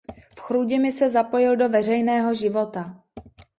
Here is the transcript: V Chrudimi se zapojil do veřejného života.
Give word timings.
V 0.37 0.39
Chrudimi 0.41 0.91
se 0.91 1.09
zapojil 1.09 1.55
do 1.55 1.69
veřejného 1.69 2.33
života. 2.33 3.03